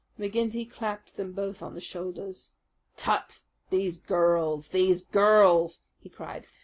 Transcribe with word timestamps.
McGinty 0.19 0.67
clapped 0.67 1.15
them 1.15 1.31
both 1.31 1.61
on 1.61 1.75
the 1.75 1.79
shoulders. 1.79 2.53
"Tut! 2.97 3.43
These 3.69 3.99
girls! 3.99 4.69
These 4.69 5.03
girls!" 5.03 5.81
he 5.99 6.09
cried. 6.09 6.47